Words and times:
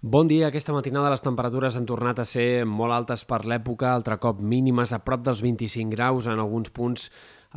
Bon 0.00 0.28
dia. 0.30 0.46
Aquesta 0.46 0.70
matinada 0.70 1.08
les 1.10 1.24
temperatures 1.26 1.74
han 1.74 1.86
tornat 1.90 2.20
a 2.22 2.24
ser 2.24 2.62
molt 2.70 2.94
altes 2.94 3.24
per 3.26 3.40
l'època, 3.50 3.88
altre 3.90 4.14
cop 4.22 4.38
mínimes 4.38 4.92
a 4.94 5.00
prop 5.02 5.24
dels 5.26 5.40
25 5.42 5.90
graus 5.90 6.28
en 6.30 6.38
alguns 6.38 6.70
punts 6.70 7.08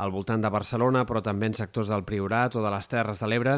al 0.02 0.10
voltant 0.10 0.42
de 0.42 0.50
Barcelona, 0.50 1.04
però 1.06 1.20
també 1.22 1.46
en 1.46 1.54
sectors 1.54 1.86
del 1.92 2.02
Priorat 2.02 2.56
o 2.58 2.64
de 2.64 2.72
les 2.74 2.90
Terres 2.90 3.22
de 3.22 3.28
l'Ebre. 3.30 3.52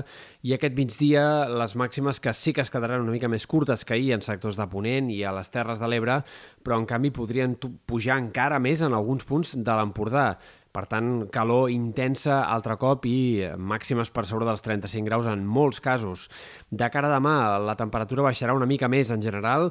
I 0.45 0.53
aquest 0.53 0.77
migdia, 0.77 1.23
les 1.49 1.77
màximes 1.81 2.21
que 2.21 2.35
sí 2.37 2.53
que 2.53 2.61
es 2.61 2.69
quedaran 2.69 3.07
una 3.07 3.15
mica 3.15 3.31
més 3.33 3.47
curtes 3.49 3.87
que 3.89 3.97
ahir 3.97 4.12
en 4.19 4.27
sectors 4.27 4.61
de 4.61 4.69
Ponent 4.69 5.09
i 5.09 5.23
a 5.25 5.32
les 5.32 5.48
Terres 5.48 5.80
de 5.80 5.89
l'Ebre, 5.89 6.19
però 6.61 6.77
en 6.77 6.85
canvi 6.85 7.09
podrien 7.09 7.57
pujar 7.89 8.19
encara 8.21 8.61
més 8.61 8.85
en 8.85 8.93
alguns 8.93 9.25
punts 9.25 9.57
de 9.57 9.79
l'Empordà. 9.80 10.35
Per 10.75 10.88
tant, 10.91 11.29
calor 11.30 11.68
intensa 11.70 12.41
altre 12.50 12.74
cop 12.82 13.04
i 13.06 13.46
màximes 13.62 14.09
per 14.11 14.24
sobre 14.27 14.48
dels 14.48 14.64
35 14.64 15.06
graus 15.06 15.29
en 15.30 15.45
molts 15.46 15.79
casos. 15.79 16.24
De 16.66 16.88
cara 16.91 17.06
a 17.06 17.12
demà, 17.12 17.34
la 17.62 17.77
temperatura 17.79 18.24
baixarà 18.27 18.56
una 18.59 18.66
mica 18.66 18.88
més 18.91 19.12
en 19.14 19.23
general, 19.23 19.68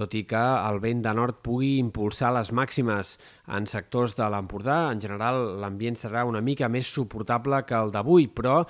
tot 0.00 0.16
i 0.16 0.24
que 0.24 0.40
el 0.40 0.80
vent 0.80 1.02
de 1.04 1.12
nord 1.12 1.42
pugui 1.44 1.74
impulsar 1.76 2.32
les 2.38 2.54
màximes 2.56 3.18
en 3.52 3.68
sectors 3.68 4.16
de 4.16 4.30
l'Empordà. 4.32 4.86
En 4.96 5.04
general, 5.04 5.42
l'ambient 5.60 6.00
serà 6.00 6.24
una 6.24 6.40
mica 6.40 6.72
més 6.72 6.88
suportable 6.88 7.60
que 7.68 7.76
el 7.76 7.92
d'avui, 7.92 8.30
però 8.32 8.62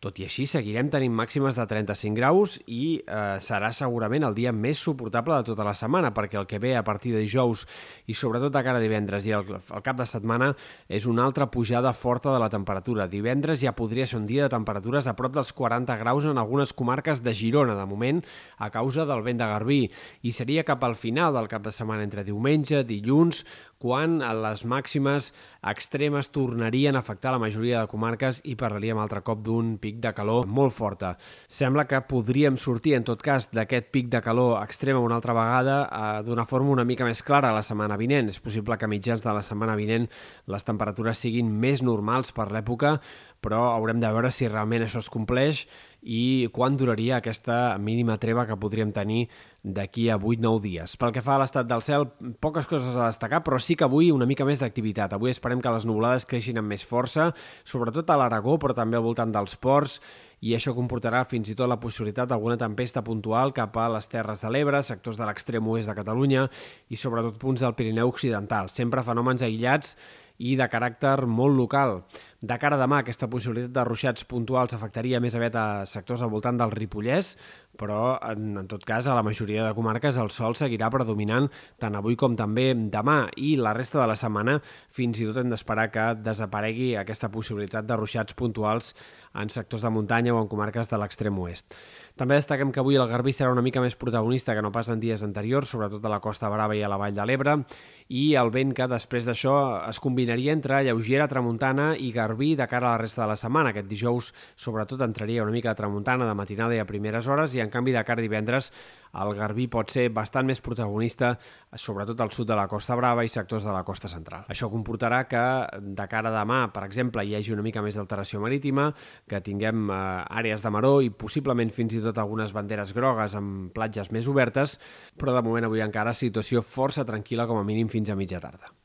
tot 0.00 0.16
i 0.16 0.24
així, 0.24 0.46
seguirem 0.48 0.88
tenint 0.88 1.12
màximes 1.12 1.58
de 1.58 1.64
35 1.68 2.16
graus 2.16 2.54
i 2.72 3.02
eh, 3.04 3.36
serà 3.44 3.68
segurament 3.76 4.24
el 4.24 4.36
dia 4.36 4.52
més 4.56 4.80
suportable 4.80 5.36
de 5.36 5.50
tota 5.50 5.66
la 5.66 5.74
setmana, 5.76 6.08
perquè 6.16 6.38
el 6.40 6.46
que 6.48 6.58
ve 6.62 6.72
a 6.76 6.82
partir 6.86 7.12
de 7.12 7.20
dijous 7.20 7.66
i 8.08 8.16
sobretot 8.16 8.56
a 8.56 8.62
cara 8.64 8.80
divendres 8.80 9.28
i 9.28 9.34
el 9.36 9.44
cap 9.84 9.98
de 9.98 10.06
setmana 10.08 10.54
és 10.88 11.04
una 11.04 11.26
altra 11.28 11.50
pujada 11.52 11.92
forta 11.92 12.32
de 12.32 12.40
la 12.40 12.48
temperatura. 12.48 13.10
Divendres 13.12 13.60
ja 13.60 13.74
podria 13.76 14.08
ser 14.08 14.22
un 14.22 14.28
dia 14.30 14.46
de 14.46 14.54
temperatures 14.56 15.04
a 15.04 15.14
prop 15.18 15.36
dels 15.36 15.52
40 15.52 15.98
graus 16.00 16.24
en 16.24 16.40
algunes 16.40 16.72
comarques 16.72 17.20
de 17.20 17.36
Girona, 17.36 17.76
de 17.76 17.84
moment, 17.84 18.24
a 18.56 18.70
causa 18.72 19.04
del 19.04 19.20
vent 19.26 19.44
de 19.44 19.52
Garbí, 19.52 19.82
i 20.24 20.32
seria 20.32 20.64
cap 20.64 20.80
al 20.88 20.96
final 20.96 21.36
del 21.36 21.50
cap 21.52 21.68
de 21.68 21.76
setmana, 21.76 22.08
entre 22.08 22.24
diumenge, 22.24 22.86
dilluns, 22.88 23.44
quan 23.80 24.18
les 24.20 24.66
màximes 24.68 25.30
extremes 25.64 26.28
tornarien 26.32 26.96
a 26.96 27.00
afectar 27.00 27.32
la 27.32 27.40
majoria 27.40 27.80
de 27.80 27.88
comarques 27.88 28.40
i 28.48 28.56
parlaríem 28.60 28.98
altre 29.00 29.22
cop 29.24 29.40
d'un 29.44 29.74
pic 29.80 29.98
de 30.04 30.12
calor 30.16 30.48
molt 30.48 30.74
forta. 30.76 31.14
Sembla 31.48 31.86
que 31.88 32.00
podríem 32.08 32.56
sortir, 32.60 32.94
en 32.96 33.06
tot 33.08 33.24
cas, 33.24 33.48
d'aquest 33.52 33.90
pic 33.92 34.10
de 34.12 34.20
calor 34.24 34.58
extrema 34.62 35.00
una 35.00 35.16
altra 35.16 35.36
vegada 35.36 35.78
eh, 35.88 36.22
d'una 36.28 36.46
forma 36.48 36.72
una 36.76 36.84
mica 36.84 37.08
més 37.08 37.24
clara 37.24 37.54
la 37.56 37.64
setmana 37.64 37.96
vinent. 38.00 38.28
És 38.28 38.40
possible 38.40 38.76
que 38.76 38.88
a 38.88 38.92
mitjans 38.92 39.24
de 39.24 39.32
la 39.36 39.44
setmana 39.44 39.76
vinent 39.80 40.08
les 40.48 40.68
temperatures 40.68 41.24
siguin 41.24 41.48
més 41.48 41.84
normals 41.84 42.32
per 42.36 42.50
l'època, 42.52 42.98
però 43.40 43.70
haurem 43.74 44.00
de 44.00 44.10
veure 44.12 44.30
si 44.30 44.48
realment 44.48 44.84
això 44.84 45.00
es 45.00 45.10
compleix 45.12 45.66
i 46.00 46.48
quan 46.52 46.78
duraria 46.80 47.18
aquesta 47.18 47.76
mínima 47.78 48.16
treva 48.20 48.46
que 48.48 48.56
podríem 48.56 48.92
tenir 48.92 49.26
d'aquí 49.62 50.08
a 50.08 50.16
8-9 50.16 50.60
dies. 50.64 50.96
Pel 50.96 51.12
que 51.12 51.20
fa 51.24 51.34
a 51.36 51.42
l'estat 51.42 51.68
del 51.68 51.84
cel, 51.84 52.06
poques 52.40 52.68
coses 52.68 52.96
a 52.96 53.10
destacar, 53.10 53.42
però 53.44 53.58
sí 53.60 53.76
que 53.76 53.84
avui 53.84 54.08
una 54.12 54.28
mica 54.28 54.46
més 54.48 54.62
d'activitat. 54.62 55.12
Avui 55.12 55.30
esperem 55.34 55.60
que 55.60 55.72
les 55.74 55.84
nuvolades 55.84 56.24
creixin 56.24 56.60
amb 56.60 56.72
més 56.72 56.86
força, 56.88 57.30
sobretot 57.64 58.08
a 58.08 58.16
l'Aragó, 58.16 58.56
però 58.58 58.76
també 58.76 58.96
al 58.96 59.04
voltant 59.04 59.32
dels 59.32 59.56
ports, 59.60 60.00
i 60.40 60.54
això 60.56 60.72
comportarà 60.72 61.20
fins 61.28 61.50
i 61.52 61.54
tot 61.56 61.68
la 61.68 61.76
possibilitat 61.80 62.30
d'alguna 62.30 62.56
tempesta 62.56 63.02
puntual 63.04 63.52
cap 63.52 63.76
a 63.76 63.90
les 63.92 64.08
Terres 64.08 64.40
de 64.40 64.48
l'Ebre, 64.48 64.80
sectors 64.82 65.20
de 65.20 65.28
l'extrem 65.28 65.68
oest 65.68 65.90
de 65.90 65.96
Catalunya 65.98 66.46
i 66.88 66.96
sobretot 66.96 67.36
punts 67.36 67.60
del 67.60 67.76
Pirineu 67.76 68.08
Occidental. 68.08 68.72
Sempre 68.72 69.04
fenòmens 69.04 69.44
aïllats 69.44 69.98
i 70.40 70.56
de 70.56 70.68
caràcter 70.72 71.26
molt 71.28 71.58
local. 71.58 71.98
De 72.40 72.56
cara 72.56 72.78
a 72.78 72.80
demà, 72.80 73.02
aquesta 73.02 73.26
possibilitat 73.28 73.74
de 73.74 73.82
ruixats 73.84 74.24
puntuals 74.24 74.72
afectaria 74.72 75.18
més 75.20 75.34
aviat 75.36 75.56
a 75.60 75.64
sectors 75.84 76.22
al 76.24 76.30
voltant 76.32 76.56
del 76.56 76.70
Ripollès, 76.72 77.34
però 77.76 78.14
en, 78.24 78.54
en 78.62 78.68
tot 78.68 78.86
cas 78.88 79.04
a 79.04 79.14
la 79.14 79.22
majoria 79.22 79.66
de 79.66 79.74
comarques 79.76 80.16
el 80.16 80.30
sol 80.32 80.56
seguirà 80.56 80.88
predominant 80.90 81.50
tant 81.80 81.98
avui 81.98 82.16
com 82.16 82.32
també 82.40 82.70
demà 82.72 83.18
i 83.36 83.52
la 83.60 83.74
resta 83.76 84.00
de 84.00 84.08
la 84.08 84.16
setmana 84.16 84.56
fins 84.96 85.20
i 85.20 85.28
tot 85.28 85.42
hem 85.42 85.52
d'esperar 85.52 85.90
que 85.92 86.06
desaparegui 86.24 86.94
aquesta 86.96 87.28
possibilitat 87.28 87.84
de 87.84 88.00
ruixats 88.00 88.36
puntuals 88.40 88.94
en 89.36 89.52
sectors 89.52 89.84
de 89.84 89.92
muntanya 89.92 90.32
o 90.34 90.40
en 90.40 90.48
comarques 90.48 90.88
de 90.88 90.98
l'extrem 90.98 91.36
oest. 91.44 91.76
També 92.18 92.40
destaquem 92.40 92.72
que 92.72 92.80
avui 92.80 92.96
el 92.96 93.08
Garbí 93.08 93.36
serà 93.36 93.52
una 93.52 93.62
mica 93.62 93.84
més 93.84 94.00
protagonista 94.00 94.56
que 94.56 94.64
no 94.64 94.72
pas 94.72 94.88
en 94.88 95.00
dies 95.00 95.22
anteriors, 95.22 95.70
sobretot 95.70 96.04
a 96.04 96.10
la 96.12 96.24
Costa 96.24 96.50
Brava 96.50 96.74
i 96.76 96.82
a 96.82 96.90
la 96.90 96.98
Vall 97.00 97.14
de 97.14 97.28
l'Ebre, 97.28 97.60
i 98.10 98.34
el 98.34 98.50
vent 98.50 98.72
que 98.74 98.88
després 98.90 99.26
d'això 99.28 99.54
es 99.86 100.00
combinaria 100.02 100.54
entre 100.56 100.82
lleugera 100.82 101.28
tramuntana 101.30 101.92
i 101.94 102.10
Garbí 102.10 102.56
de 102.58 102.66
cara 102.66 102.88
a 102.88 102.96
la 102.96 103.02
resta 103.04 103.22
de 103.22 103.28
la 103.30 103.38
setmana. 103.38 103.70
Aquest 103.70 103.86
dijous, 103.86 104.32
sobretot, 104.58 105.04
entraria 105.06 105.44
una 105.44 105.54
mica 105.54 105.70
de 105.70 105.78
tramuntana 105.78 106.26
de 106.26 106.34
matinada 106.34 106.74
i 106.74 106.82
a 106.82 106.88
primeres 106.88 107.30
hores, 107.30 107.54
i 107.54 107.62
en 107.62 107.70
canvi 107.70 107.94
de 107.94 108.02
cara 108.04 108.18
a 108.18 108.26
divendres 108.26 108.72
el 109.18 109.32
Garbí 109.34 109.66
pot 109.70 109.90
ser 109.90 110.08
bastant 110.14 110.46
més 110.48 110.62
protagonista, 110.62 111.32
sobretot 111.74 112.20
al 112.20 112.32
sud 112.34 112.48
de 112.50 112.56
la 112.58 112.66
Costa 112.70 112.96
Brava 112.98 113.24
i 113.26 113.32
sectors 113.32 113.66
de 113.66 113.74
la 113.74 113.82
costa 113.86 114.08
central. 114.08 114.46
Això 114.52 114.70
comportarà 114.72 115.24
que 115.30 115.44
de 115.80 116.08
cara 116.10 116.30
a 116.30 116.36
demà, 116.38 116.60
per 116.74 116.84
exemple, 116.86 117.24
hi 117.26 117.36
hagi 117.38 117.54
una 117.54 117.66
mica 117.66 117.82
més 117.82 117.98
d'alteració 117.98 118.42
marítima, 118.42 118.90
que 119.28 119.42
tinguem 119.44 119.88
eh, 119.90 120.00
àrees 120.40 120.62
de 120.64 120.74
maró 120.74 120.96
i 121.02 121.10
possiblement 121.10 121.72
fins 121.74 121.96
i 121.98 122.04
tot 122.04 122.18
algunes 122.18 122.54
banderes 122.56 122.94
grogues 122.96 123.36
amb 123.38 123.72
platges 123.76 124.12
més 124.14 124.30
obertes, 124.30 124.78
però 125.18 125.34
de 125.36 125.46
moment 125.46 125.66
avui 125.68 125.84
encara 125.84 126.14
situació 126.14 126.62
força 126.62 127.06
tranquil·la 127.06 127.48
com 127.50 127.60
a 127.60 127.66
mínim 127.66 127.90
fins 127.90 128.10
a 128.10 128.18
mitja 128.18 128.42
tarda. 128.42 128.79